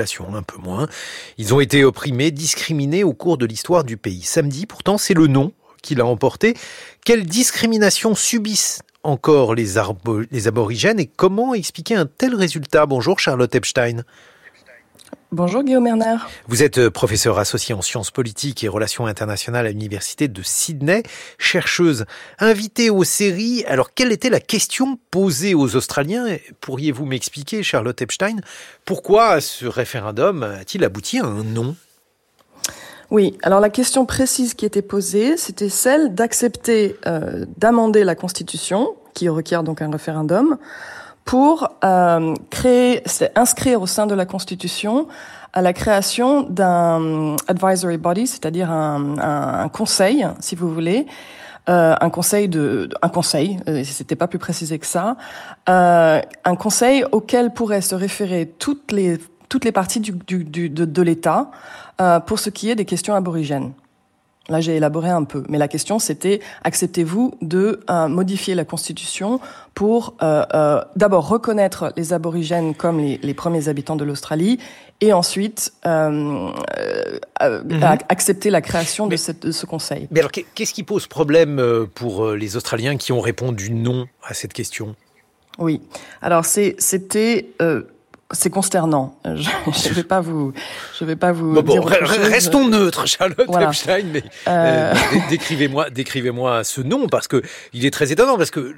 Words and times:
un 0.00 0.44
peu 0.44 0.58
moins. 0.58 0.86
Ils 1.38 1.54
ont 1.54 1.58
été 1.58 1.82
opprimés, 1.82 2.30
discriminés 2.30 3.02
au 3.02 3.14
cours 3.14 3.36
de 3.36 3.46
l'histoire 3.46 3.82
du 3.82 3.96
pays. 3.96 4.22
Samedi, 4.22 4.64
pourtant, 4.64 4.96
c'est 4.96 5.12
le 5.12 5.26
non 5.26 5.52
qui 5.82 5.96
l'a 5.96 6.06
emporté. 6.06 6.54
Quelle 7.04 7.26
discrimination 7.26 8.14
subissent 8.14 8.80
encore 9.02 9.56
les 9.56 9.76
aborigènes 9.76 11.00
et 11.00 11.06
comment 11.06 11.52
expliquer 11.52 11.96
un 11.96 12.06
tel 12.06 12.36
résultat? 12.36 12.86
Bonjour 12.86 13.18
Charlotte 13.18 13.52
Epstein. 13.52 14.04
Bonjour 15.30 15.62
Guillaume 15.62 15.86
Erner. 15.86 16.16
Vous 16.46 16.62
êtes 16.62 16.78
euh, 16.78 16.90
professeur 16.90 17.38
associé 17.38 17.74
en 17.74 17.82
sciences 17.82 18.10
politiques 18.10 18.64
et 18.64 18.68
relations 18.68 19.04
internationales 19.04 19.66
à 19.66 19.68
l'université 19.68 20.26
de 20.26 20.40
Sydney, 20.42 21.02
chercheuse 21.36 22.06
invitée 22.38 22.88
aux 22.88 23.04
séries. 23.04 23.62
Alors 23.66 23.92
quelle 23.92 24.10
était 24.10 24.30
la 24.30 24.40
question 24.40 24.98
posée 25.10 25.54
aux 25.54 25.76
Australiens? 25.76 26.38
Pourriez-vous 26.62 27.04
m'expliquer, 27.04 27.62
Charlotte 27.62 28.00
Epstein, 28.00 28.36
pourquoi 28.86 29.42
ce 29.42 29.66
référendum 29.66 30.44
a-t-il 30.44 30.82
abouti 30.82 31.18
à 31.18 31.26
un 31.26 31.44
non? 31.44 31.76
Oui, 33.10 33.36
alors 33.42 33.60
la 33.60 33.70
question 33.70 34.06
précise 34.06 34.54
qui 34.54 34.64
était 34.64 34.80
posée, 34.80 35.36
c'était 35.36 35.68
celle 35.68 36.14
d'accepter 36.14 36.96
euh, 37.06 37.44
d'amender 37.58 38.02
la 38.02 38.14
Constitution, 38.14 38.96
qui 39.12 39.28
requiert 39.28 39.62
donc 39.62 39.82
un 39.82 39.90
référendum, 39.90 40.56
pour 41.28 41.68
euh, 41.84 42.34
créer, 42.48 43.02
inscrire 43.34 43.82
au 43.82 43.86
sein 43.86 44.06
de 44.06 44.14
la 44.14 44.24
Constitution 44.24 45.08
à 45.52 45.60
la 45.60 45.74
création 45.74 46.40
d'un 46.44 47.36
advisory 47.48 47.98
body, 47.98 48.26
c'est-à-dire 48.26 48.70
un, 48.70 49.18
un, 49.18 49.68
conseil, 49.68 50.26
si 50.40 50.54
vous 50.54 50.72
voulez, 50.72 51.06
euh, 51.68 51.94
un 52.00 52.08
conseil 52.08 52.48
de 52.48 52.88
un 53.02 53.10
conseil, 53.10 53.58
euh, 53.68 53.84
c'était 53.84 54.16
pas 54.16 54.26
plus 54.26 54.38
précisé 54.38 54.78
que 54.78 54.86
ça, 54.86 55.18
euh, 55.68 56.22
un 56.44 56.56
conseil 56.56 57.04
auquel 57.12 57.52
pourraient 57.52 57.82
se 57.82 57.94
référer 57.94 58.50
toutes 58.58 58.90
les 58.90 59.18
toutes 59.50 59.66
les 59.66 59.72
parties 59.72 60.00
du, 60.00 60.12
du, 60.12 60.44
du 60.44 60.70
de, 60.70 60.86
de 60.86 61.02
l'État 61.02 61.50
euh, 62.00 62.20
pour 62.20 62.38
ce 62.38 62.48
qui 62.48 62.70
est 62.70 62.74
des 62.74 62.86
questions 62.86 63.14
aborigènes. 63.14 63.72
Là, 64.48 64.62
j'ai 64.62 64.76
élaboré 64.76 65.10
un 65.10 65.24
peu, 65.24 65.42
mais 65.48 65.58
la 65.58 65.68
question 65.68 65.98
c'était 65.98 66.40
acceptez-vous 66.64 67.34
de 67.42 67.80
euh, 67.90 68.08
modifier 68.08 68.54
la 68.54 68.64
Constitution 68.64 69.40
pour 69.74 70.14
euh, 70.22 70.42
euh, 70.54 70.80
d'abord 70.96 71.28
reconnaître 71.28 71.92
les 71.96 72.14
aborigènes 72.14 72.74
comme 72.74 72.98
les, 72.98 73.18
les 73.18 73.34
premiers 73.34 73.68
habitants 73.68 73.96
de 73.96 74.04
l'Australie 74.04 74.58
et 75.02 75.12
ensuite 75.12 75.72
mhm. 75.84 76.54
accepter 78.08 78.48
la 78.48 78.62
création 78.62 79.06
de, 79.06 79.16
cette, 79.16 79.46
de, 79.46 79.52
ce 79.52 79.66
Conseil. 79.66 80.08
Mais 80.10 80.20
alors, 80.20 80.32
qu'est-ce 80.32 80.72
qui 80.72 80.82
pose 80.82 81.06
problème 81.06 81.86
pour 81.94 82.32
les 82.32 82.56
Australiens 82.56 82.96
qui 82.96 83.12
ont 83.12 83.20
répondu 83.20 83.70
non 83.70 84.06
à 84.24 84.32
cette 84.34 84.54
question? 84.54 84.96
Oui, 85.58 85.82
alors 86.22 86.44
c'était 86.46 87.50
c'est 88.32 88.50
consternant. 88.50 89.18
Je 89.24 89.30
ne 89.88 89.94
vais 89.94 90.04
pas 90.04 90.20
vous, 90.20 90.52
je 90.98 91.04
vais 91.04 91.16
pas 91.16 91.32
vous. 91.32 91.60
Bon, 91.62 91.80
restons 91.80 92.68
neutres, 92.68 93.06
Charlotte 93.06 93.46
voilà. 93.46 93.68
Epstein, 93.68 94.04
mais 94.12 94.22
euh... 94.46 94.94
euh 94.94 94.94
décrivez-moi, 95.30 95.90
décrivez-moi 95.90 96.64
ce 96.64 96.80
nom 96.80 97.08
parce 97.08 97.28
que 97.28 97.42
il 97.72 97.86
est 97.86 97.90
très 97.90 98.12
étonnant 98.12 98.36
parce 98.36 98.50
que 98.50 98.74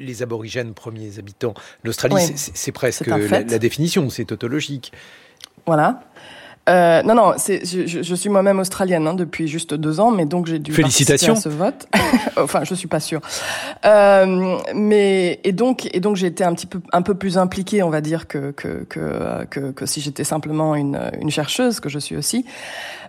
les 0.00 0.22
aborigènes, 0.22 0.74
premiers 0.74 1.18
habitants 1.18 1.54
d'Australie, 1.84 2.14
oui, 2.16 2.32
c'est 2.34 2.72
presque 2.72 3.06
la, 3.06 3.18
la, 3.18 3.58
définition, 3.58 4.10
c'est 4.10 4.26
tautologique. 4.26 4.92
Voilà. 5.66 6.00
Euh, 6.68 7.02
non, 7.02 7.14
non, 7.14 7.32
je, 7.38 8.02
je, 8.02 8.14
suis 8.14 8.28
moi-même 8.28 8.58
australienne 8.58 9.06
hein, 9.06 9.14
depuis 9.14 9.48
juste 9.48 9.74
deux 9.74 10.00
ans, 10.00 10.10
mais 10.10 10.26
donc 10.26 10.46
j'ai 10.46 10.58
dû 10.58 10.72
Félicitations. 10.72 11.34
participer 11.34 11.64
à 11.64 11.70
ce 11.70 11.72
vote. 11.72 11.88
enfin, 12.36 12.64
je 12.64 12.74
suis 12.74 12.88
pas 12.88 13.00
sûre. 13.00 13.20
Euh, 13.86 14.58
mais 14.74 15.40
et 15.44 15.52
donc 15.52 15.88
et 15.94 16.00
donc 16.00 16.16
j'ai 16.16 16.26
été 16.26 16.44
un 16.44 16.52
petit 16.54 16.66
peu 16.66 16.80
un 16.92 17.02
peu 17.02 17.14
plus 17.14 17.38
impliquée, 17.38 17.82
on 17.82 17.90
va 17.90 18.00
dire 18.00 18.28
que 18.28 18.50
que 18.50 18.84
que 18.88 19.46
que, 19.50 19.70
que 19.70 19.86
si 19.86 20.00
j'étais 20.00 20.24
simplement 20.24 20.74
une 20.74 21.00
une 21.20 21.30
chercheuse, 21.30 21.80
que 21.80 21.88
je 21.88 21.98
suis 21.98 22.16
aussi. 22.16 22.44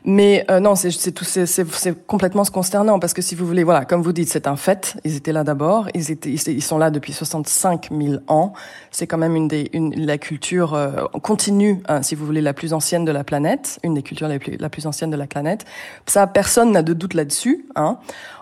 Mais 0.05 0.45
euh, 0.50 0.59
non, 0.59 0.75
c'est 0.75 1.11
tout 1.11 1.25
c'est 1.25 2.08
complètement 2.08 2.44
consternant 2.45 3.00
parce 3.00 3.14
que 3.14 3.22
si 3.22 3.36
vous 3.36 3.45
voulez, 3.45 3.64
voilà, 3.64 3.86
comme 3.86 4.02
vous 4.02 4.14
dites, 4.14 4.30
c'est 4.30 4.47
un 4.47 4.55
fait. 4.55 4.95
Ils 5.03 5.16
étaient 5.16 5.33
là 5.33 5.44
d'abord. 5.44 5.87
Ils 5.93 6.11
étaient 6.11 6.30
ils, 6.30 6.64
sont 6.64 6.77
là 6.77 6.92
depuis 6.92 7.14
65 7.14 7.89
000 7.92 8.21
ans. 8.27 8.54
C'est 8.92 9.08
quand 9.08 9.17
même 9.17 9.36
une 9.36 9.48
des 9.48 9.70
une 9.73 9.93
la 10.05 10.17
culture 10.17 10.73
euh, 10.73 11.05
continue, 11.21 11.82
hein, 11.88 12.02
si 12.02 12.15
vous 12.15 12.26
voulez, 12.26 12.42
la 12.42 12.54
plus 12.54 12.73
ancienne 12.73 13.05
de 13.05 13.11
la 13.11 13.23
planète 13.23 13.80
une 13.83 13.93
des 13.93 14.04
cultures 14.04 14.27
les 14.27 14.39
plus, 14.39 14.58
la 14.58 14.70
plus 14.70 14.86
ancienne 14.86 15.09
de 15.09 15.17
la 15.17 15.27
planète. 15.27 15.65
Ça, 16.05 16.27
personne 16.27 16.71
n'a 16.71 16.82
de 16.82 16.93
doute 16.93 17.14
là-dessus. 17.14 17.65
Hein. 17.76 17.98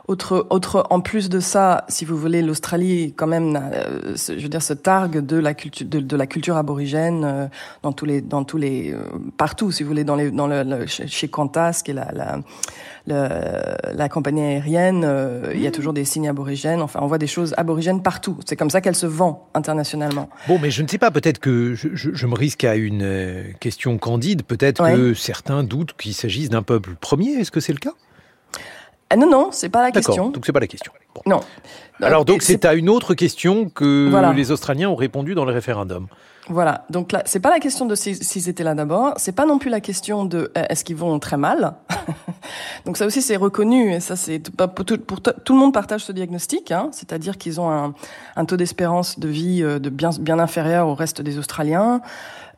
Autre, 0.07 0.47
autre, 0.51 0.87
en 0.89 1.01
plus 1.01 1.27
de 1.27 1.41
ça, 1.41 1.83
si 1.89 2.05
vous 2.05 2.15
voulez, 2.15 2.41
l'Australie 2.41 3.13
quand 3.17 3.27
même, 3.27 3.59
euh, 3.61 4.15
je 4.15 4.41
veux 4.41 4.47
dire, 4.47 4.61
se 4.61 4.71
targue 4.71 5.17
de 5.17 5.35
la 5.35 5.53
culture, 5.53 5.85
de, 5.85 5.99
de 5.99 6.15
la 6.15 6.25
culture 6.25 6.55
aborigène 6.55 7.25
euh, 7.25 7.47
dans 7.83 7.91
tous 7.91 8.05
les, 8.05 8.21
dans 8.21 8.45
tous 8.45 8.55
les, 8.55 8.93
euh, 8.93 8.99
partout, 9.35 9.69
si 9.73 9.83
vous 9.83 9.89
voulez, 9.89 10.05
dans 10.05 10.15
les, 10.15 10.31
dans 10.31 10.47
le, 10.47 10.63
le 10.63 10.85
chez 10.87 11.27
Qantas, 11.27 11.81
qui 11.83 11.91
est 11.91 11.93
la, 11.93 12.09
la, 12.13 12.39
la, 13.05 13.77
la 13.93 14.07
compagnie 14.07 14.43
aérienne, 14.43 15.05
il 15.53 15.59
y 15.59 15.67
a 15.67 15.71
toujours 15.71 15.91
des 15.91 16.05
signes 16.05 16.29
aborigènes. 16.29 16.81
Enfin, 16.81 17.01
on 17.03 17.07
voit 17.07 17.17
des 17.17 17.27
choses 17.27 17.53
aborigènes 17.57 18.01
partout. 18.01 18.37
C'est 18.45 18.55
comme 18.55 18.69
ça 18.69 18.79
qu'elle 18.79 18.95
se 18.95 19.07
vend 19.07 19.49
internationalement. 19.55 20.29
Bon, 20.47 20.57
mais 20.57 20.71
je 20.71 20.83
ne 20.83 20.87
sais 20.87 20.99
pas. 20.99 21.11
Peut-être 21.11 21.39
que 21.39 21.75
je, 21.75 21.89
je, 21.93 22.11
je, 22.13 22.27
me 22.27 22.35
risque 22.35 22.63
à 22.63 22.75
une 22.75 23.53
question 23.59 23.97
candide. 23.97 24.43
Peut-être 24.43 24.81
ouais. 24.81 24.95
que 24.95 25.13
certains 25.13 25.63
doutent 25.63 25.95
qu'il 25.97 26.13
s'agisse 26.13 26.49
d'un 26.49 26.63
peuple 26.63 26.95
premier. 26.99 27.31
Est-ce 27.31 27.51
que 27.51 27.59
c'est 27.59 27.73
le 27.73 27.79
cas? 27.79 27.93
Ah 29.09 29.15
non, 29.15 29.29
non, 29.29 29.49
c'est 29.51 29.69
pas 29.69 29.81
la 29.81 29.91
question. 29.91 30.29
Donc 30.29 30.45
c'est 30.45 30.51
pas 30.51 30.59
la 30.59 30.67
question. 30.67 30.91
Bon. 31.15 31.21
Non. 31.25 31.39
Alors 32.01 32.25
donc 32.25 32.41
c'est 32.41 32.65
à 32.65 32.73
une 32.73 32.89
autre 32.89 33.13
question 33.13 33.69
que 33.69 34.09
voilà. 34.09 34.33
les 34.33 34.51
Australiens 34.51 34.89
ont 34.89 34.95
répondu 34.95 35.33
dans 35.33 35.45
le 35.45 35.53
référendum. 35.53 36.07
Voilà. 36.49 36.85
Donc 36.89 37.11
là, 37.11 37.23
c'est 37.25 37.39
pas 37.41 37.49
la 37.49 37.59
question 37.59 37.85
de 37.85 37.95
s'ils 37.95 38.23
si, 38.23 38.49
étaient 38.49 38.63
là 38.63 38.73
d'abord. 38.73 39.13
C'est 39.17 39.33
pas 39.33 39.45
non 39.45 39.57
plus 39.57 39.69
la 39.69 39.81
question 39.81 40.23
de 40.23 40.51
euh, 40.57 40.63
est-ce 40.69 40.83
qu'ils 40.85 40.95
vont 40.95 41.19
très 41.19 41.37
mal? 41.37 41.75
Donc 42.85 42.97
ça 42.97 43.05
aussi 43.05 43.21
c'est 43.21 43.35
reconnu 43.35 43.93
et 43.93 43.99
ça 43.99 44.15
c'est 44.15 44.39
pour, 44.39 44.85
tout, 44.85 44.97
pour 44.97 45.21
tout 45.21 45.53
le 45.53 45.59
monde 45.59 45.73
partage 45.73 46.05
ce 46.05 46.11
diagnostic. 46.11 46.71
Hein, 46.71 46.89
C'est-à-dire 46.91 47.37
qu'ils 47.37 47.59
ont 47.59 47.69
un, 47.69 47.93
un 48.35 48.45
taux 48.45 48.57
d'espérance 48.57 49.19
de 49.19 49.27
vie 49.27 49.61
euh, 49.61 49.79
de 49.79 49.89
bien 49.89 50.11
bien 50.19 50.39
inférieur 50.39 50.87
au 50.87 50.95
reste 50.95 51.21
des 51.21 51.37
Australiens. 51.37 52.01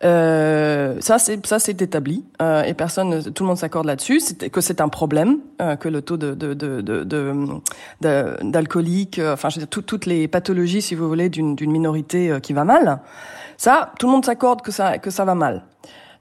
Euh, 0.04 0.96
ça, 1.02 1.20
c'est 1.20 1.46
ça, 1.46 1.60
c'est 1.60 1.82
établi 1.82 2.24
euh, 2.42 2.64
et 2.64 2.74
personne, 2.74 3.22
tout 3.34 3.44
le 3.44 3.48
monde 3.48 3.58
s'accorde 3.58 3.86
là-dessus. 3.86 4.20
C'est 4.22 4.50
que 4.50 4.62
c'est 4.62 4.80
un 4.82 4.88
problème 4.88 5.40
euh, 5.62 5.76
que 5.76 5.90
le 5.90 6.02
taux 6.02 6.18
de 6.18 6.34
de 6.34 6.54
de 6.54 6.82
de 6.82 8.38
d'alcoolique, 8.44 9.20
euh, 9.20 9.34
enfin, 9.34 9.50
je 9.50 9.56
veux 9.56 9.62
dire, 9.62 9.70
tout, 9.70 9.82
toutes 9.82 10.06
les 10.06 10.28
pathologies, 10.28 10.82
si 10.82 10.96
vous 10.96 11.08
voulez, 11.08 11.30
d'une 11.30 11.56
d'une 11.56 11.72
minorité 11.72 12.32
euh, 12.32 12.40
qui 12.40 12.54
va 12.54 12.64
mal. 12.64 13.02
Ça, 13.58 13.92
tout 14.00 14.08
le 14.08 14.14
monde 14.14 14.26
s'accorde 14.26 14.62
que 14.62 14.72
ça 14.72 15.00
que 15.00 15.10
ça 15.10 15.26
va 15.26 15.36
mal. 15.36 15.66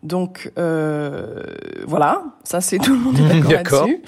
Donc 0.02 0.52
euh, 0.58 1.42
voilà, 1.86 2.24
ça 2.42 2.60
c'est 2.60 2.78
tout 2.82 2.94
le 2.94 3.00
monde 3.00 3.18
est 3.18 3.40
d'accord 3.40 3.86
là-dessus. 3.86 4.02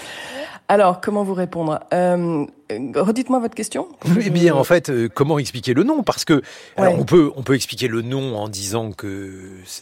Alors, 0.68 1.00
comment 1.00 1.24
vous 1.24 1.34
répondre? 1.34 1.80
Redites-moi 2.94 3.38
votre 3.38 3.54
question. 3.54 3.88
Eh 4.20 4.30
bien, 4.30 4.54
en 4.54 4.64
fait, 4.64 4.90
euh, 4.90 5.08
comment 5.12 5.38
expliquer 5.38 5.74
le 5.74 5.82
nom? 5.82 6.02
Parce 6.02 6.24
que 6.24 6.34
ouais. 6.34 6.42
alors, 6.76 6.98
on 6.98 7.04
peut 7.04 7.30
on 7.36 7.42
peut 7.42 7.54
expliquer 7.54 7.88
le 7.88 8.02
nom 8.02 8.36
en 8.36 8.48
disant 8.48 8.92
que 8.92 9.32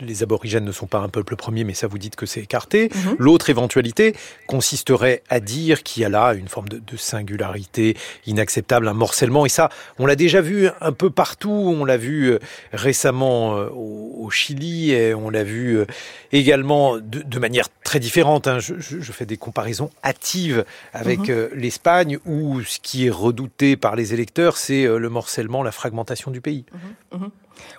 les 0.00 0.22
aborigènes 0.22 0.64
ne 0.64 0.72
sont 0.72 0.86
pas 0.86 0.98
un 0.98 1.08
peuple 1.08 1.36
premier, 1.36 1.64
mais 1.64 1.74
ça 1.74 1.86
vous 1.86 1.98
dites 1.98 2.16
que 2.16 2.26
c'est 2.26 2.40
écarté. 2.40 2.88
Mm 2.88 2.90
-hmm. 2.90 3.16
L'autre 3.18 3.50
éventualité 3.50 4.14
consisterait 4.46 5.22
à 5.28 5.40
dire 5.40 5.82
qu'il 5.82 6.02
y 6.02 6.06
a 6.06 6.08
là 6.08 6.34
une 6.34 6.48
forme 6.48 6.68
de, 6.68 6.78
de, 6.78 6.96
singularité 6.96 7.96
inacceptable, 8.26 8.88
un 8.88 8.94
morcellement. 8.94 9.46
Et 9.46 9.48
ça, 9.48 9.68
on 9.98 10.06
l'a 10.06 10.16
déjà 10.16 10.40
vu 10.40 10.68
un 10.80 10.92
peu 10.92 11.10
partout. 11.10 11.50
On 11.80 11.84
l'a 11.84 11.96
vu 11.96 12.18
euh, 12.30 12.38
récemment 12.72 13.56
euh, 13.56 13.68
au, 13.70 14.24
au, 14.24 14.30
Chili, 14.30 14.92
et 14.92 15.14
on 15.14 15.30
l'a 15.30 15.44
vu 15.44 15.78
euh, 15.78 15.86
également 16.32 16.96
de, 16.98 17.20
de, 17.34 17.38
manière 17.38 17.68
très 17.82 18.00
différente. 18.00 18.46
Hein. 18.46 18.58
Je, 18.58 18.74
je, 18.78 19.00
je, 19.00 19.12
fais 19.12 19.26
des 19.26 19.36
comparaisons 19.36 19.90
hâtives 20.04 20.64
avec 20.92 21.20
mm 21.20 21.32
-hmm. 21.32 21.54
l'Espagne 21.54 22.18
où 22.32 22.60
ce 22.78 22.80
qui 22.80 23.06
est 23.06 23.10
redouté 23.10 23.76
par 23.76 23.96
les 23.96 24.14
électeurs, 24.14 24.56
c'est 24.56 24.84
euh, 24.84 24.98
le 24.98 25.08
morcellement, 25.08 25.62
la 25.64 25.72
fragmentation 25.72 26.30
du 26.30 26.40
pays. 26.40 26.64
Mmh, 27.12 27.16
mmh. 27.16 27.28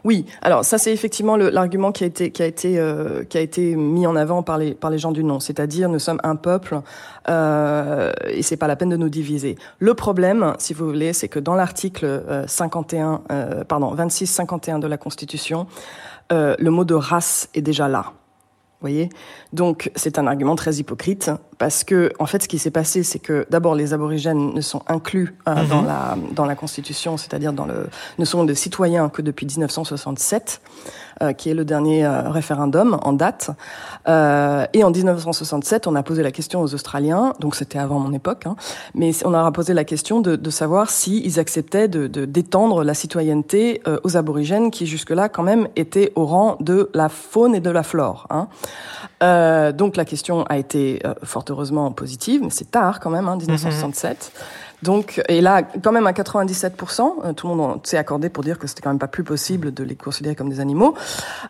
Oui, 0.04 0.26
alors 0.42 0.66
ça 0.66 0.78
c'est 0.78 0.92
effectivement 0.92 1.38
l'argument 1.38 1.94
qui 1.94 2.04
a 2.04 2.08
été 2.08 2.32
qui 2.32 2.44
a 2.44 2.46
été 2.46 2.78
euh, 2.78 3.24
qui 3.24 3.38
a 3.38 3.42
été 3.42 3.78
mis 3.78 4.06
en 4.08 4.16
avant 4.18 4.44
par 4.44 4.58
les 4.58 4.74
par 4.74 4.90
les 4.90 4.98
gens 4.98 5.14
du 5.14 5.24
non, 5.24 5.40
c'est-à-dire 5.40 5.88
nous 5.88 6.00
sommes 6.00 6.20
un 6.24 6.36
peuple 6.36 6.82
euh, 7.30 8.12
et 8.28 8.42
c'est 8.42 8.58
pas 8.58 8.68
la 8.68 8.76
peine 8.76 8.90
de 8.90 8.98
nous 8.98 9.08
diviser. 9.10 9.56
Le 9.78 9.94
problème, 9.94 10.54
si 10.60 10.74
vous 10.74 10.86
voulez, 10.86 11.14
c'est 11.14 11.30
que 11.30 11.40
dans 11.40 11.56
l'article 11.56 12.06
euh, 12.06 12.46
51 12.46 13.22
euh, 13.32 13.64
pardon 13.64 13.94
26 13.94 14.28
51 14.28 14.80
de 14.80 14.88
la 14.88 14.98
Constitution, 14.98 15.68
le 16.32 16.70
mot 16.70 16.84
de 16.84 16.94
race 16.94 17.50
est 17.56 17.62
déjà 17.62 17.88
là 17.88 18.14
voyez 18.82 19.10
Donc 19.54 19.92
c'est 19.96 20.20
un 20.20 20.28
argument 20.28 20.56
très 20.56 20.76
hypocrite 20.76 21.32
parce 21.58 21.84
que 21.84 22.12
en 22.20 22.26
fait 22.26 22.44
ce 22.44 22.48
qui 22.48 22.58
s'est 22.60 22.72
passé 22.72 23.04
c'est 23.04 23.20
que 23.20 23.46
d'abord 23.50 23.76
les 23.76 23.94
aborigènes 23.94 24.54
ne 24.54 24.62
sont 24.62 24.82
inclus 24.88 25.36
euh, 25.48 25.56
mm 25.56 25.58
-hmm. 25.58 25.70
dans 25.70 25.82
la 25.82 26.18
dans 26.36 26.46
la 26.46 26.56
constitution, 26.56 27.18
c'est-à-dire 27.18 27.54
dans 27.54 27.66
le 27.66 27.90
ne 28.18 28.26
sont 28.26 28.46
des 28.46 28.56
citoyens 28.56 29.10
que 29.10 29.22
depuis 29.22 29.46
1967 29.46 30.62
qui 31.38 31.50
est 31.50 31.54
le 31.54 31.66
dernier 31.66 32.08
référendum 32.08 33.00
en 33.04 33.14
date. 33.14 33.52
et 34.08 34.84
en 34.84 34.92
1967, 34.92 35.88
on 35.88 35.96
a 35.96 36.04
posé 36.04 36.24
la 36.24 36.32
question 36.32 36.62
aux 36.62 36.74
Australiens, 36.74 37.34
donc 37.40 37.56
c'était 37.56 37.80
avant 37.80 38.00
mon 38.00 38.14
époque, 38.14 38.46
hein, 38.46 38.56
mais 38.96 39.12
on 39.26 39.34
a 39.34 39.52
posé 39.52 39.74
la 39.74 39.84
question 39.84 40.22
de, 40.22 40.36
de 40.36 40.50
savoir 40.50 40.90
s'ils 40.90 41.40
acceptaient 41.40 41.88
de 41.88 42.08
d'étendre 42.26 42.84
la 42.84 42.94
citoyenneté 42.94 43.82
aux 44.04 44.18
aborigènes 44.18 44.72
qui 44.72 44.86
jusque-là 44.86 45.30
quand 45.30 45.44
même 45.44 45.68
étaient 45.76 46.12
au 46.16 46.26
rang 46.26 46.58
de 46.60 46.90
la 46.94 47.10
faune 47.10 47.56
et 47.56 47.60
de 47.60 47.70
la 47.70 47.84
flore. 47.84 48.28
Hein. 48.30 48.48
Euh, 49.22 49.72
donc 49.72 49.98
la 49.98 50.06
question 50.06 50.44
a 50.44 50.58
été 50.58 51.02
euh, 51.06 51.14
fort 51.24 51.46
heureusement 51.50 51.92
positive, 51.92 52.42
mais 52.44 52.50
c'est 52.50 52.72
tard 52.72 53.00
quand 53.00 53.10
même, 53.10 53.28
hein, 53.28 53.36
1967. 53.38 54.32
Donc, 54.82 55.22
et 55.28 55.42
là, 55.42 55.64
quand 55.64 55.92
même 55.92 56.08
à 56.08 56.12
97%, 56.12 57.02
euh, 57.26 57.34
tout 57.34 57.48
le 57.48 57.56
monde 57.56 57.86
s'est 57.86 57.98
accordé 57.98 58.30
pour 58.30 58.44
dire 58.44 58.58
que 58.58 58.68
c'était 58.68 58.82
quand 58.82 58.90
même 58.90 59.00
pas 59.00 59.08
plus 59.08 59.24
possible 59.24 59.74
de 59.74 59.84
les 59.84 59.96
considérer 59.96 60.36
comme 60.36 60.50
des 60.50 60.60
animaux. 60.60 60.96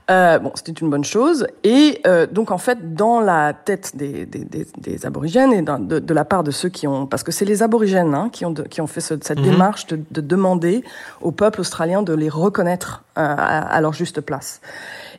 Euh, 0.10 0.40
bon, 0.40 0.52
c'était 0.56 0.72
une 0.72 0.90
bonne 0.90 1.04
chose. 1.04 1.48
Et 1.64 2.02
euh, 2.08 2.26
donc, 2.26 2.52
en 2.52 2.58
fait, 2.58 2.96
dans 2.96 3.20
la 3.20 3.54
tête 3.54 3.96
des, 3.96 4.26
des, 4.26 4.44
des, 4.44 4.68
des 4.78 5.06
aborigènes 5.06 5.54
et 5.54 5.62
de, 5.62 6.00
de, 6.00 6.14
la 6.14 6.26
part 6.26 6.44
de 6.44 6.52
ceux 6.52 6.70
qui 6.70 6.88
ont, 6.88 7.06
parce 7.06 7.24
que 7.24 7.32
c'est 7.32 7.46
les 7.46 7.62
aborigènes 7.62 8.16
hein, 8.16 8.30
qui 8.32 8.46
ont 8.46 8.54
qui 8.54 8.82
ont 8.82 8.88
fait 8.88 9.02
cette 9.02 9.30
mhm. 9.30 9.44
démarche 9.44 9.88
de, 9.88 10.00
de, 10.12 10.22
demander 10.22 10.84
au 11.22 11.32
peuple 11.32 11.62
australien 11.62 12.02
de 12.02 12.14
les 12.14 12.30
reconnaître 12.30 13.04
euh, 13.18 13.22
à, 13.22 13.60
à, 13.60 13.82
leur 13.82 13.94
juste 13.94 14.22
place. 14.22 14.62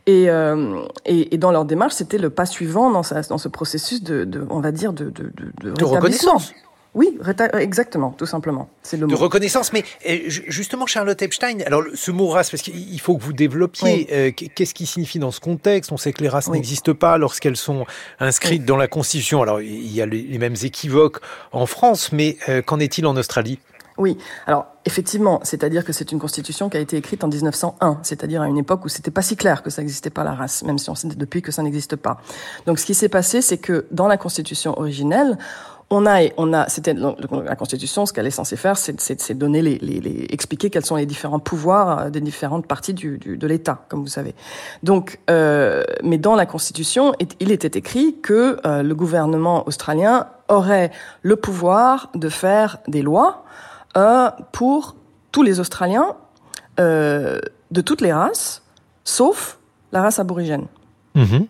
Et, 0.07 0.31
euh, 0.31 0.83
et, 1.05 1.35
et, 1.35 1.39
dans 1.39 1.53
leur 1.53 1.65
démarche, 1.65 1.95
c'était 1.95 2.19
le 2.19 2.31
pas 2.31 2.47
suivant 2.47 2.91
dans, 2.91 3.03
dans 3.29 3.39
ce 3.39 3.49
processus 3.49 4.03
de, 4.03 4.25
de, 4.25 4.47
on 4.51 4.61
va 4.61 4.73
dire, 4.73 4.93
de, 4.93 5.11
de, 5.11 5.31
de, 5.62 5.71
de 5.73 5.85
reconnaissance. 5.85 6.53
Oui, 6.94 7.16
exactement, 7.54 8.10
tout 8.10 8.26
simplement. 8.26 8.69
C'est 8.82 8.96
le 8.96 9.06
mot. 9.06 9.12
De 9.12 9.16
reconnaissance, 9.16 9.72
mais 9.72 9.84
euh, 10.08 10.19
justement, 10.26 10.87
Charlotte 10.87 11.20
Epstein, 11.22 11.60
alors 11.64 11.84
ce 11.94 12.10
mot 12.10 12.26
race, 12.26 12.50
parce 12.50 12.62
qu'il 12.62 13.00
faut 13.00 13.16
que 13.16 13.22
vous 13.22 13.32
développiez, 13.32 14.08
euh, 14.10 14.32
qu'est-ce 14.32 14.75
qui 14.75 14.87
signifie 14.87 15.20
dans 15.20 15.31
ce 15.31 15.38
contexte? 15.38 15.92
On 15.92 15.96
sait 15.96 16.12
que 16.12 16.22
les 16.22 16.28
races 16.28 16.48
n'existent 16.48 16.94
pas 16.94 17.16
lorsqu'elles 17.16 17.56
sont 17.56 17.87
inscrites 18.19 18.64
dans 18.64 18.76
la 18.76 18.88
Constitution. 18.88 19.40
Alors, 19.40 19.60
il 19.60 19.92
y 19.92 20.02
a 20.02 20.06
les, 20.06 20.38
mêmes 20.38 20.56
équivoques 20.62 21.20
en 21.52 21.66
France, 21.66 22.12
mais 22.12 22.38
euh, 22.48 22.62
qu'en 22.62 22.81
est-il 22.81 23.06
en 23.06 23.16
Australie? 23.16 23.60
Oui, 23.98 24.16
alors 24.46 24.66
effectivement, 24.87 25.40
c'est-à-dire 25.42 25.84
que 25.84 25.92
c'est 25.92 26.10
une 26.10 26.19
constitution 26.19 26.70
qui 26.70 26.78
a 26.78 26.81
été 26.81 26.96
écrite 26.96 27.22
en 27.22 27.28
1901, 27.28 27.98
c'est-à-dire 28.02 28.40
à 28.40 28.48
une 28.48 28.56
époque 28.56 28.82
où 28.87 28.88
c'était 28.88 29.10
pas 29.10 29.20
si 29.20 29.37
clair 29.37 29.62
que 29.62 29.69
ça 29.69 29.82
n'existait 29.82 30.08
pas 30.08 30.25
la 30.25 30.32
race, 30.32 30.62
même 30.62 30.78
si 30.78 30.88
on 30.88 30.94
sait 30.94 31.08
depuis 31.08 31.42
que 31.42 31.52
ça 31.52 31.62
n'existe 31.62 31.96
pas. 31.96 32.19
Donc 32.64 32.78
ce 32.78 32.87
qui 32.87 32.94
s'est 32.94 33.10
passé, 33.10 33.42
c'est 33.42 33.58
que 33.58 33.87
dans 33.90 34.08
la 34.08 34.16
constitution 34.16 34.78
originelle, 34.78 35.37
on 35.90 36.06
a, 36.06 36.28
on 36.37 36.52
a, 36.52 36.69
c'était 36.69 36.94
la 36.94 37.56
Constitution, 37.56 38.06
ce 38.06 38.12
qu'elle 38.12 38.26
est 38.26 38.31
censée 38.31 38.56
faire, 38.56 38.78
c'est 38.78 39.34
donner 39.34 39.60
les, 39.60 39.78
les, 39.78 40.00
les, 40.00 40.26
expliquer 40.31 40.70
quels 40.70 40.84
sont 40.84 40.94
les 40.94 41.04
différents 41.04 41.40
pouvoirs 41.40 41.98
euh, 41.98 42.10
des 42.10 42.20
différentes 42.20 42.66
parties 42.66 42.94
du, 42.94 43.19
du, 43.19 43.37
de 43.37 43.46
l'État, 43.48 43.84
comme 43.88 44.00
vous 44.00 44.06
savez. 44.06 44.34
Donc, 44.84 45.19
euh, 45.31 45.82
mais 46.04 46.16
dans 46.16 46.37
la 46.37 46.46
Constitution, 46.46 47.12
il 47.40 47.50
était 47.50 47.76
écrit 47.76 48.16
que 48.22 48.58
euh, 48.64 48.84
le 48.84 48.94
gouvernement 48.94 49.66
australien 49.66 50.28
aurait 50.48 50.92
le 51.22 51.34
pouvoir 51.34 52.10
de 52.14 52.28
faire 52.28 52.78
des 52.87 53.02
lois 53.02 53.44
euh, 53.96 54.31
pour 54.52 54.94
tous 55.32 55.42
les 55.42 55.58
Australiens 55.58 56.14
euh, 56.78 57.40
de 57.72 57.81
toutes 57.81 58.00
les 58.00 58.12
races, 58.12 58.62
sauf 59.04 59.58
la 59.90 60.02
race 60.02 60.20
aborigène. 60.20 60.66
Mm-hmm. 61.16 61.46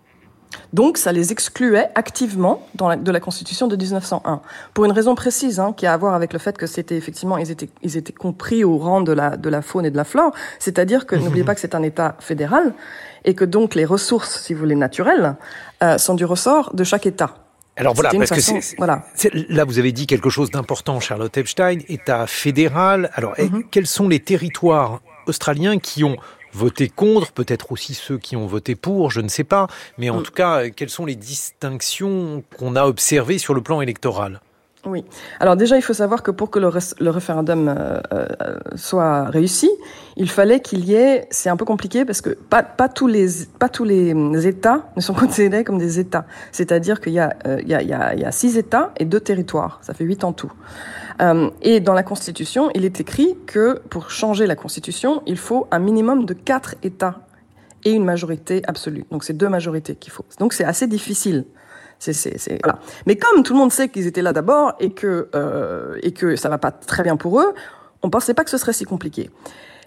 Donc, 0.73 0.99
ça 0.99 1.13
les 1.13 1.33
excluait 1.33 1.91
activement 1.95 2.67
dans 2.75 2.89
la, 2.89 2.97
de 2.97 3.11
la 3.11 3.21
Constitution 3.21 3.67
de 3.67 3.77
1901, 3.77 4.41
pour 4.75 4.85
une 4.85 4.93
raison 4.93 5.15
précise, 5.15 5.61
hein, 5.61 5.73
qui 5.77 5.87
a 5.87 5.93
à 5.93 5.97
voir 5.97 6.15
avec 6.15 6.33
le 6.33 6.39
fait 6.39 6.57
que 6.57 6.67
c'était 6.67 6.97
effectivement, 6.97 7.39
ils 7.39 7.51
étaient, 7.51 7.71
ils 7.83 7.97
étaient 7.97 8.13
compris 8.13 8.65
au 8.65 8.79
rang 8.79 9.01
de 9.01 9.13
la, 9.13 9.37
de 9.37 9.49
la 9.49 9.63
faune 9.63 9.87
et 9.87 9.91
de 9.91 9.97
la 9.97 10.05
flore, 10.05 10.33
c'est-à-dire 10.59 11.07
que 11.07 11.17
n'oubliez 11.17 11.45
pas 11.45 11.55
que 11.55 11.61
c'est 11.61 11.75
un 11.75 11.83
État 11.83 12.17
fédéral, 12.21 12.75
et 13.25 13.35
que 13.35 13.45
donc 13.45 13.75
les 13.75 13.85
ressources, 13.85 14.41
si 14.41 14.55
vous 14.55 14.61
voulez, 14.61 14.75
naturelles, 14.75 15.37
euh, 15.83 15.99
sont 15.99 16.15
du 16.15 16.25
ressort 16.25 16.75
de 16.75 16.85
chaque 16.85 17.07
État. 17.07 17.35
Alors 17.77 17.95
voilà, 17.95 18.11
parce 18.11 18.31
que 18.31 18.41
c'est, 18.41 18.77
voilà. 18.77 19.05
là 19.49 19.65
vous 19.65 19.79
avez 19.79 19.93
dit 19.93 20.07
quelque 20.07 20.29
chose 20.29 20.51
d'important, 20.51 21.01
Charlotte 21.01 21.35
Epstein, 21.37 21.79
État 21.89 22.27
fédéral. 22.27 23.11
Alors 23.15 23.35
mm-hmm. 23.35 23.65
quels 23.71 23.87
sont 23.87 24.09
les 24.09 24.21
territoires 24.21 25.01
australiens 25.27 25.79
qui 25.79 26.05
ont 26.05 26.17
voté 26.53 26.89
contre, 26.89 27.33
peut-être 27.33 27.73
aussi 27.73 27.95
ceux 27.95 28.19
qui 28.19 28.37
ont 28.37 28.47
voté 28.47 28.75
pour, 28.75 29.11
je 29.11 29.21
ne 29.21 29.29
sais 29.29 29.45
pas. 29.45 29.67
Mais 29.99 30.11
en 30.11 30.21
mm. 30.21 30.23
tout 30.23 30.33
cas, 30.33 30.71
quelles 30.71 30.91
sont 30.91 31.07
les 31.07 31.17
distinctions 31.17 32.43
qu'on 32.57 32.77
a 32.77 32.85
observées 32.85 33.39
sur 33.39 33.55
le 33.55 33.61
plan 33.61 33.81
électoral? 33.81 34.41
Oui. 34.87 35.05
Alors 35.41 35.57
déjà, 35.57 35.77
il 35.77 35.83
faut 35.83 35.93
savoir 35.93 36.23
que 36.23 36.31
pour 36.31 36.49
que 36.49 36.59
le, 36.59 36.69
référendum 37.11 37.69
euh, 37.69 38.01
euh, 38.13 38.27
soit 38.77 39.25
réussi, 39.25 39.71
il 40.17 40.31
fallait 40.31 40.61
qu'il 40.61 40.87
y 40.87 40.95
ait. 40.95 41.27
C'est 41.31 41.51
un 41.51 41.57
peu 41.57 41.67
compliqué 41.67 42.07
parce 42.07 42.23
que 42.23 42.31
pas, 42.31 42.63
tous 42.89 43.07
les 43.07 43.29
pas 43.59 43.69
tous 43.69 43.85
les 43.85 44.47
États 44.47 44.91
ne 44.97 45.03
sont 45.03 45.13
considérés 45.25 45.65
comme 45.65 45.77
des 45.77 45.99
États. 45.99 46.25
C'est-à-dire 46.51 47.03
qu'il 47.03 47.13
y 47.13 47.19
a 47.19 47.35
euh, 47.47 47.61
il 47.61 47.69
y, 47.69 47.75
a, 47.75 47.83
y, 47.83 48.25
a, 48.25 48.33
six 48.33 48.57
États 48.57 48.93
et 48.97 49.05
deux 49.05 49.21
territoires. 49.21 49.81
Ça 49.83 49.93
fait 49.93 50.05
huit 50.05 50.25
en 50.25 50.33
tout. 50.33 50.53
Et 51.61 51.81
dans 51.81 51.93
la 51.93 52.03
Constitution, 52.03 52.71
il 52.75 52.87
est 52.87 52.99
écrit 52.99 53.37
que 53.47 53.83
pour 53.91 54.11
changer 54.11 54.47
la 54.47 54.57
Constitution, 54.57 55.23
il 55.27 55.37
faut 55.37 55.67
un 55.71 55.79
minimum 55.79 56.25
de 56.25 56.33
quatre 56.33 56.77
États 56.83 57.27
et 57.85 57.91
une 57.91 58.07
majorité 58.07 58.63
absolue. 58.67 59.05
Donc 59.11 59.25
c'est 59.25 59.35
deux 59.35 59.51
majorités 59.51 59.97
qu'il 59.97 60.13
faut. 60.13 60.25
Donc 60.39 60.55
c'est 60.55 60.65
assez 60.65 60.87
difficile. 60.87 61.45
Mais 63.07 63.17
comme 63.17 63.43
tout 63.43 63.53
le 63.53 63.59
monde 63.59 63.73
sait 63.73 63.89
qu'ils 63.89 64.07
étaient 64.07 64.23
là 64.23 64.33
d'abord 64.33 64.75
et 64.81 64.91
que 64.91 65.29
euh, 65.35 65.99
et 66.03 66.13
que 66.13 66.37
ça 66.37 66.49
va 66.49 66.59
pas 66.59 66.71
très 66.71 67.03
bien 67.03 67.17
pour 67.17 67.41
eux, 67.41 67.55
on 68.03 68.11
pensait 68.11 68.35
pas 68.35 68.45
que 68.45 68.51
ce 68.51 68.59
serait 68.59 68.73
si 68.73 68.85
compliqué. 68.85 69.31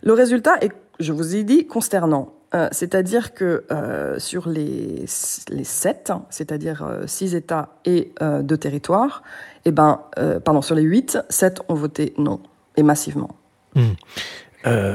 Le 0.03 0.13
résultat 0.13 0.57
est, 0.61 0.71
je 0.99 1.11
vous 1.13 1.35
ai 1.35 1.43
dit, 1.43 1.65
consternant. 1.65 2.33
Euh, 2.53 2.67
c'est-à-dire 2.71 3.33
que 3.33 3.63
euh, 3.71 4.19
sur 4.19 4.47
les, 4.47 5.05
les 5.49 5.63
sept, 5.63 6.11
c'est-à-dire 6.29 6.83
euh, 6.83 7.07
six 7.07 7.33
États 7.33 7.69
et 7.83 8.11
euh, 8.21 8.43
deux 8.43 8.57
territoires, 8.57 9.23
eh 9.65 9.71
ben, 9.71 10.01
pardon, 10.43 10.61
sur 10.61 10.75
les 10.75 10.83
huit, 10.83 11.17
sept 11.29 11.61
ont 11.69 11.73
voté 11.73 12.13
non, 12.17 12.41
et 12.75 12.83
massivement. 12.83 13.29
Hmm. 13.75 13.93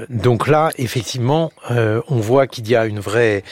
donc 0.08 0.46
là, 0.46 0.70
effectivement, 0.76 1.50
on 1.70 2.20
voit 2.20 2.46
qu'il 2.46 2.68
y 2.68 2.76
a 2.76 2.86
une 2.86 3.00
vraie 3.00 3.42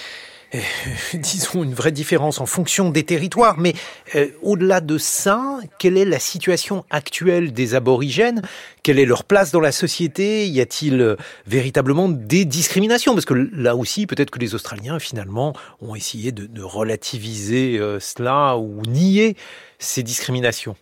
euh, 0.55 0.59
disons, 1.15 1.65
une 1.65 1.75
vraie 1.75 1.93
différence 1.93 2.41
en 2.41 2.47
fonction 2.47 2.91
des 2.91 3.05
territoires. 3.05 3.59
Mais 3.59 3.75
euh, 4.15 4.29
au-delà 4.43 4.81
de 4.81 4.99
ça, 4.99 5.59
quelle 5.79 5.97
est 5.97 6.05
la 6.05 6.19
situation 6.19 6.85
actuelle 6.91 7.53
des 7.53 7.75
aborigènes? 7.75 8.43
Quelle 8.83 8.99
est 8.99 9.05
leur 9.05 9.25
place 9.25 9.51
dans 9.51 9.61
la 9.61 9.73
société? 9.73 10.47
Y 10.47 10.61
a-t-il 10.61 11.01
euh, 11.01 11.17
véritablement 11.47 12.09
des 12.09 12.45
discriminations? 12.45 13.15
Parce 13.15 13.25
que 13.25 13.35
là 13.35 13.77
aussi, 13.77 14.07
peut-être 14.07 14.31
que 14.31 14.39
les 14.39 14.55
Australiens, 14.55 14.99
finalement, 14.99 15.53
ont 15.81 15.95
essayé 15.95 16.33
de, 16.33 16.47
de 16.47 16.63
relativiser 16.63 17.81
cela 18.01 18.57
ou 18.57 18.83
nier 18.83 19.37
ces 19.79 20.03
discriminations. 20.03 20.77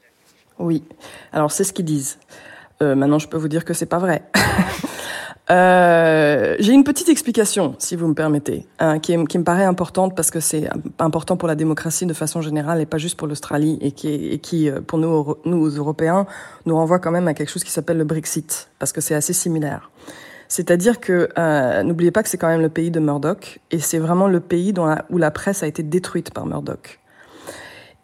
Oui, 0.59 0.85
alors 1.33 1.51
c'est 1.51 1.65
ce 1.65 1.73
qu'ils 1.73 1.85
disent. 1.85 2.19
Maintenant, 2.81 3.19
je 3.19 3.29
peux 3.29 3.39
vous 3.39 3.49
dire 3.49 3.65
que 3.65 3.73
c'est 3.73 3.87
pas 3.87 3.99
vrai. 3.99 4.23
Euh, 5.51 6.57
j'ai 6.59 6.73
une 6.73 6.85
petite 6.85 7.11
explication, 7.11 7.75
si 7.79 7.97
vous 7.97 8.09
me 8.09 8.15
permettez, 8.15 8.67
hein, 8.79 8.99
qui, 8.99 9.17
me 9.17 9.43
paraît 9.43 9.65
importante 9.65 10.17
parce 10.17 10.31
que 10.31 10.41
c'est 10.41 10.69
important 10.99 11.37
pour 11.37 11.49
la 11.49 11.55
démocratie 11.55 12.07
de 12.07 12.15
façon 12.15 12.41
générale 12.41 12.81
et 12.81 12.87
pas 12.87 12.97
juste 12.97 13.19
pour 13.19 13.29
l'Australie 13.29 13.79
et 13.83 13.93
qui, 13.93 14.71
euh, 14.71 14.81
pour 14.81 14.99
nous, 14.99 15.37
nous, 15.45 15.67
Européens, 15.69 16.27
nous 16.65 16.77
renvoie 16.77 16.99
quand 16.99 17.11
même 17.11 17.29
à 17.29 17.35
quelque 17.35 17.51
chose 17.51 17.65
qui 17.65 17.71
s'appelle 17.71 17.99
le 17.99 18.05
Brexit, 18.05 18.71
parce 18.79 18.93
que 18.93 19.03
c'est 19.03 19.15
assez 19.15 19.35
similaire. 19.35 19.91
C'est-à-dire 20.49 21.01
que 21.01 21.29
euh, 21.39 21.83
n'oubliez 21.83 22.11
pas 22.11 22.23
que 22.23 22.29
c'est 22.29 22.39
quand 22.39 22.49
même 22.49 22.61
le 22.61 22.69
pays 22.69 22.91
de 22.91 23.01
Murdoch 23.01 23.61
et 23.71 23.81
c'est 23.81 23.99
vraiment 23.99 24.29
le 24.29 24.41
pays 24.41 24.73
où 25.11 25.19
la 25.19 25.31
presse 25.31 25.63
a 25.63 25.67
été 25.67 25.83
détruite 25.83 26.33
par 26.33 26.47
Murdoch. 26.47 27.01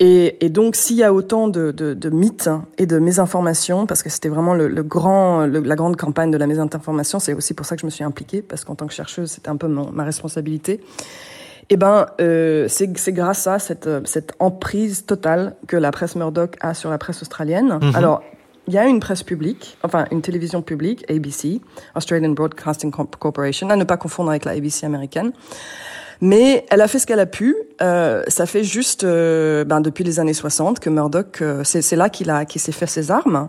Et, 0.02 0.44
et, 0.44 0.48
donc, 0.48 0.76
s'il 0.76 0.96
y 0.96 1.04
a 1.04 1.12
autant 1.12 1.46
de, 1.48 1.72
de, 1.72 1.92
de, 1.92 2.08
mythes 2.08 2.48
et 2.78 2.86
de 2.86 2.98
mésinformations, 2.98 3.84
parce 3.84 4.02
que 4.02 4.08
c'était 4.08 4.30
vraiment 4.30 4.54
le, 4.54 4.66
le 4.66 4.82
grand, 4.82 5.46
le, 5.46 5.60
la 5.60 5.76
grande 5.76 5.96
campagne 5.96 6.30
de 6.30 6.38
la 6.38 6.46
mésinformation, 6.46 7.18
c'est 7.18 7.34
aussi 7.34 7.52
pour 7.52 7.66
ça 7.66 7.76
que 7.76 7.82
je 7.82 7.86
me 7.86 7.90
suis 7.90 8.02
impliquée, 8.02 8.40
parce 8.40 8.64
qu'en 8.64 8.74
tant 8.74 8.86
que 8.86 8.94
chercheuse, 8.94 9.30
c'était 9.30 9.50
un 9.50 9.56
peu 9.56 9.68
mon, 9.68 9.92
ma 9.92 10.04
responsabilité. 10.04 10.80
Eh 11.68 11.76
ben, 11.76 12.06
euh, 12.20 12.66
c'est 12.68 13.12
grâce 13.12 13.46
à 13.46 13.58
cette, 13.58 13.88
cette 14.06 14.32
emprise 14.38 15.04
totale 15.04 15.54
que 15.68 15.76
la 15.76 15.90
presse 15.92 16.16
Murdoch 16.16 16.56
a 16.60 16.72
sur 16.72 16.88
la 16.90 16.96
presse 16.98 17.20
australienne. 17.20 17.68
Mm 17.68 17.78
-hmm. 17.78 17.96
Alors, 17.96 18.22
il 18.68 18.74
y 18.74 18.78
a 18.78 18.86
une 18.86 19.00
presse 19.00 19.22
publique, 19.22 19.76
enfin 19.82 20.06
une 20.10 20.22
télévision 20.22 20.62
publique, 20.62 21.04
ABC, 21.10 21.60
Australian 21.94 22.30
Broadcasting 22.30 22.90
Corporation, 22.90 23.68
à 23.70 23.76
ne 23.76 23.84
pas 23.84 23.96
confondre 23.96 24.30
avec 24.30 24.44
la 24.44 24.52
ABC 24.52 24.86
américaine. 24.86 25.32
Mais 26.20 26.66
elle 26.70 26.82
a 26.82 26.88
fait 26.88 26.98
ce 26.98 27.06
qu'elle 27.06 27.20
a 27.20 27.26
pu. 27.26 27.56
Euh, 27.80 28.22
ça 28.28 28.44
fait 28.44 28.62
juste 28.62 29.04
euh, 29.04 29.64
ben, 29.64 29.80
depuis 29.80 30.04
les 30.04 30.20
années 30.20 30.34
60 30.34 30.78
que 30.78 30.90
Murdoch, 30.90 31.40
euh, 31.40 31.64
c'est 31.64 31.96
là 31.96 32.10
qu'il 32.10 32.30
a, 32.30 32.44
qu'il 32.44 32.60
s'est 32.60 32.72
fait 32.72 32.86
ses 32.86 33.10
armes. 33.10 33.48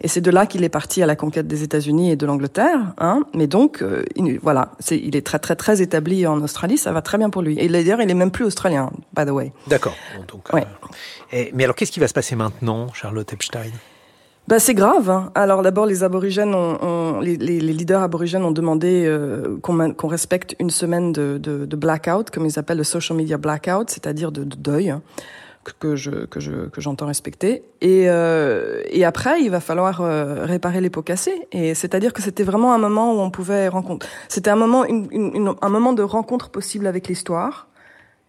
Et 0.00 0.08
c'est 0.08 0.20
de 0.20 0.30
là 0.30 0.46
qu'il 0.46 0.62
est 0.64 0.68
parti 0.68 1.02
à 1.02 1.06
la 1.06 1.16
conquête 1.16 1.46
des 1.46 1.62
États-Unis 1.62 2.12
et 2.12 2.16
de 2.16 2.26
l'Angleterre. 2.26 2.94
Hein. 2.98 3.22
Mais 3.34 3.46
donc, 3.46 3.82
il, 4.16 4.38
voilà, 4.38 4.72
c'est, 4.78 4.98
il 4.98 5.16
est 5.16 5.26
très 5.26 5.38
très 5.38 5.56
très 5.56 5.82
établi 5.82 6.26
en 6.26 6.40
Australie. 6.42 6.78
Ça 6.78 6.92
va 6.92 7.00
très 7.00 7.16
bien 7.16 7.30
pour 7.30 7.42
lui. 7.42 7.58
Et 7.58 7.68
d'ailleurs, 7.68 8.00
il 8.00 8.10
est 8.10 8.14
même 8.14 8.30
plus 8.30 8.44
australien, 8.44 8.90
by 9.16 9.24
the 9.24 9.30
way. 9.30 9.52
D'accord. 9.66 9.94
Donc, 10.28 10.52
ouais. 10.52 10.66
et, 11.32 11.50
mais 11.54 11.64
alors, 11.64 11.74
qu'est-ce 11.74 11.92
qui 11.92 12.00
va 12.00 12.08
se 12.08 12.14
passer 12.14 12.36
maintenant, 12.36 12.92
Charlotte 12.92 13.32
Epstein? 13.32 13.70
Bah, 14.46 14.58
c'est 14.58 14.74
grave. 14.74 15.08
Hein. 15.08 15.30
Alors 15.34 15.62
d'abord, 15.62 15.86
les 15.86 16.02
aborigènes, 16.02 16.54
ont, 16.54 17.20
les, 17.20 17.36
leaders 17.36 18.02
aborigènes 18.02 18.44
ont 18.44 18.50
demandé 18.50 19.04
euh, 19.06 19.58
qu'on 19.62 20.08
respecte 20.08 20.54
une 20.58 20.70
semaine 20.70 21.12
de, 21.12 21.38
de, 21.38 21.64
de, 21.64 21.76
blackout, 21.76 22.30
comme 22.30 22.44
ils 22.44 22.58
appellent 22.58 22.78
le 22.78 22.84
social 22.84 23.16
media 23.16 23.38
blackout, 23.38 23.88
c'est-à-dire 23.88 24.32
de, 24.32 24.44
de, 24.44 24.56
deuil, 24.56 24.90
hein, 24.90 25.00
que, 25.78 25.96
je 25.96 26.26
que 26.26 26.40
je 26.40 26.68
que 26.68 26.82
j'entends 26.82 27.06
respecter. 27.06 27.62
Et 27.80 28.10
euh, 28.10 28.82
et 28.90 29.06
après, 29.06 29.40
il 29.40 29.50
va 29.50 29.60
falloir 29.60 30.02
euh, 30.02 30.44
réparer 30.44 30.82
les 30.82 30.90
pots 30.90 31.02
cassés. 31.02 31.48
Et 31.52 31.74
c'est-à-dire 31.74 32.12
que 32.12 32.20
c'était 32.20 32.44
vraiment 32.44 32.74
un 32.74 32.78
moment 32.78 33.14
où 33.14 33.20
on 33.20 33.30
pouvait 33.30 33.68
rencontrer. 33.68 34.10
C'était 34.28 34.50
un 34.50 34.56
moment, 34.56 34.84
un 34.84 35.68
moment 35.70 35.94
de 35.94 36.02
rencontre 36.02 36.50
possible 36.50 36.86
avec 36.86 37.08
l'histoire, 37.08 37.68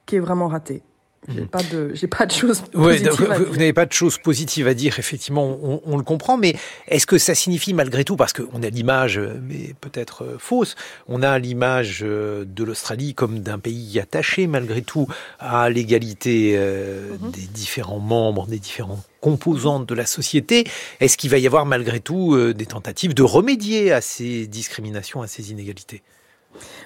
qui 0.05 0.15
est 0.15 0.21
vraiment 0.21 0.47
raté. 0.47 0.81
J'ai 1.27 1.41
mhm. 1.41 1.47
pas 1.47 1.63
de, 1.63 1.91
j'ai 1.93 2.07
pas 2.07 2.25
de 2.25 2.31
choses 2.31 2.61
positives. 2.71 3.11
vous, 3.11 3.45
vous 3.45 3.57
n'avez 3.57 3.73
pas 3.73 3.85
de 3.85 3.93
choses 3.93 4.17
positives 4.17 4.67
à 4.67 4.73
dire, 4.73 4.99
effectivement, 4.99 5.57
on, 5.61 5.81
on 5.85 5.97
le 5.97 6.03
comprend. 6.03 6.37
Mais 6.37 6.55
est-ce 6.87 7.05
que 7.05 7.17
ça 7.17 7.35
signifie 7.35 7.73
malgré 7.73 8.03
tout, 8.03 8.15
parce 8.15 8.33
qu'on 8.33 8.63
a 8.63 8.69
l'image, 8.69 9.19
mais 9.19 9.73
peut-être 9.81 10.23
euh, 10.23 10.37
fausse, 10.37 10.75
on 11.07 11.23
a 11.23 11.37
l'image 11.39 12.01
euh, 12.03 12.45
de 12.45 12.63
l'Australie 12.63 13.13
comme 13.13 13.39
d'un 13.39 13.59
pays 13.59 13.99
attaché 13.99 14.47
malgré 14.47 14.81
tout 14.81 15.07
à 15.39 15.69
l'égalité 15.69 16.53
euh, 16.55 17.17
mhm. 17.19 17.31
des 17.31 17.47
différents 17.47 17.99
membres, 17.99 18.47
des 18.47 18.59
différents 18.59 19.03
composantes 19.21 19.87
de 19.87 19.95
la 19.95 20.05
société? 20.05 20.65
Est-ce 20.99 21.17
qu'il 21.17 21.29
va 21.29 21.37
y 21.37 21.47
avoir 21.47 21.65
malgré 21.65 21.99
tout 21.99 22.53
des 22.53 22.65
tentatives 22.65 23.15
de 23.15 23.23
remédier 23.23 23.91
à 23.91 24.01
ces 24.01 24.45
discriminations, 24.45 25.23
à 25.23 25.27
ces 25.27 25.51
inégalités? 25.51 26.03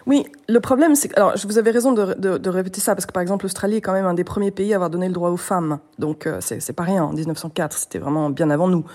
Oui, 0.05 0.25
le 0.47 0.59
problème, 0.59 0.95
c'est 0.95 1.09
que, 1.09 1.15
alors, 1.15 1.33
vous 1.45 1.57
avez 1.57 1.71
raison 1.71 1.91
de, 1.91 2.13
de, 2.37 2.49
répéter 2.49 2.81
ça, 2.81 2.95
parce 2.95 3.05
que 3.05 3.11
par 3.11 3.21
exemple, 3.21 3.45
l'Australie 3.45 3.77
est 3.77 3.81
quand 3.81 3.93
même 3.93 4.05
un 4.05 4.13
des 4.13 4.23
premiers 4.23 4.51
pays 4.51 4.73
à 4.73 4.75
avoir 4.75 4.89
donné 4.89 5.07
le 5.07 5.13
droit 5.13 5.29
aux 5.29 5.37
femmes. 5.37 5.79
Donc, 5.97 6.25
euh, 6.25 6.39
c'est 6.41 6.73
pas 6.73 6.83
rien. 6.83 7.03
En 7.03 7.13
1904, 7.13 7.77
c'était 7.77 7.99
vraiment 7.99 8.29
bien 8.29 8.49
avant 8.49 8.67
nous. 8.67 8.85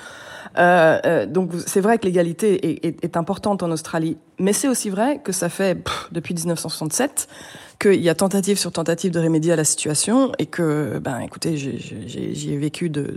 Euh, 0.58 0.98
euh, 1.04 1.26
donc, 1.26 1.52
c'est 1.66 1.80
vrai 1.80 1.98
que 1.98 2.04
l'égalité 2.04 2.86
est, 2.86 3.04
est, 3.04 3.16
importante 3.16 3.62
en 3.62 3.70
Australie, 3.70 4.16
mais 4.38 4.52
c'est 4.52 4.68
aussi 4.68 4.90
vrai 4.90 5.20
que 5.22 5.32
ça 5.32 5.48
fait 5.48 5.78
depuis 6.12 6.34
1967 6.34 7.28
qu'il 7.80 8.00
y 8.00 8.08
a 8.08 8.14
tentative 8.14 8.58
sur 8.58 8.70
tentative 8.72 9.10
de 9.10 9.20
remédier 9.20 9.52
à 9.52 9.56
la 9.56 9.64
situation 9.64 10.32
et 10.38 10.46
que, 10.46 10.98
ben, 10.98 11.18
écoutez, 11.20 11.56
j'y 11.56 12.56
vécu, 12.56 12.88
de, 12.88 13.16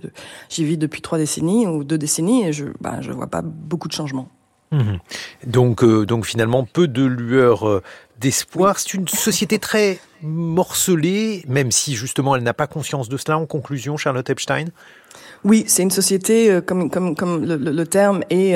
vis 0.58 0.78
depuis 0.78 1.02
trois 1.02 1.18
décennies 1.18 1.68
ou 1.68 1.84
deux 1.84 1.98
décennies 1.98 2.48
et 2.48 2.54
je, 2.54 2.66
ben, 2.82 3.02
je 3.02 3.12
vois 3.12 3.28
pas 3.28 3.42
beaucoup 3.44 3.88
de 3.88 3.94
changements. 3.94 4.30
Mhm. 4.72 5.00
Donc, 5.46 5.84
euh, 5.84 6.06
donc 6.06 6.26
finalement, 6.26 6.66
peu 6.66 6.88
de 6.88 7.06
lueur 7.06 7.68
euh, 7.68 7.82
d'espoir. 8.20 8.80
C'est 8.80 8.94
une 8.94 9.08
société 9.08 9.60
très 9.60 10.00
morcelée, 10.22 11.44
même 11.48 11.72
si 11.72 11.96
justement 11.96 12.36
elle 12.36 12.44
n'a 12.44 12.54
pas 12.54 12.68
conscience 12.68 13.08
de 13.08 13.18
cela. 13.18 13.38
En 13.38 13.46
conclusion, 13.46 13.98
Charlotte 13.98 14.30
Epstein 14.30 14.66
oui, 15.44 15.66
c'est 15.68 15.84
une 15.84 15.92
société 15.92 16.50
euh, 16.50 16.62
comme 16.62 16.90
comme 16.90 17.16
comme 17.16 17.46
le, 17.46 17.58
le 17.58 17.88
terme 17.88 18.22
est, 18.32 18.54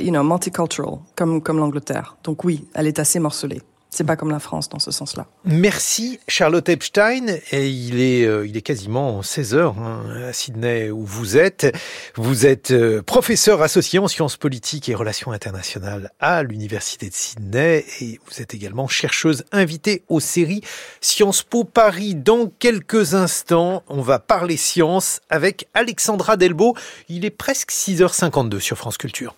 you 0.00 0.10
know, 0.10 0.22
multicultural, 0.22 0.98
comme 1.16 1.42
comme 1.42 1.58
l'Angleterre. 1.58 2.16
Donc 2.22 2.44
oui, 2.44 2.66
elle 2.74 2.86
est 2.86 2.98
assez 2.98 3.18
morcelée. 3.18 3.62
C'est 3.90 4.04
pas 4.04 4.16
comme 4.16 4.30
la 4.30 4.38
France 4.38 4.68
dans 4.68 4.78
ce 4.78 4.90
sens-là. 4.90 5.26
Merci 5.44 6.20
Charlotte 6.28 6.68
Epstein. 6.68 7.26
Et 7.52 7.68
il 7.68 8.00
est, 8.00 8.24
euh, 8.24 8.46
il 8.46 8.56
est 8.56 8.62
quasiment 8.62 9.22
16 9.22 9.54
heures 9.54 9.78
hein, 9.78 10.02
à 10.28 10.32
Sydney 10.32 10.90
où 10.90 11.04
vous 11.04 11.38
êtes. 11.38 11.74
Vous 12.14 12.44
êtes 12.44 12.70
euh, 12.70 13.02
professeur 13.02 13.62
associé 13.62 13.98
en 13.98 14.06
sciences 14.06 14.36
politiques 14.36 14.88
et 14.90 14.94
relations 14.94 15.32
internationales 15.32 16.12
à 16.20 16.42
l'université 16.42 17.08
de 17.08 17.14
Sydney 17.14 17.84
et 18.00 18.20
vous 18.26 18.42
êtes 18.42 18.54
également 18.54 18.88
chercheuse 18.88 19.44
invitée 19.52 20.04
aux 20.08 20.20
séries 20.20 20.62
Sciences 21.00 21.42
Po 21.42 21.64
Paris. 21.64 22.14
Dans 22.14 22.46
quelques 22.58 23.14
instants, 23.14 23.82
on 23.88 24.02
va 24.02 24.18
parler 24.18 24.58
science 24.58 25.20
avec 25.30 25.66
Alexandra 25.72 26.36
Delbo. 26.36 26.76
Il 27.08 27.24
est 27.24 27.30
presque 27.30 27.70
6h52 27.70 28.60
sur 28.60 28.76
France 28.76 28.98
Culture. 28.98 29.34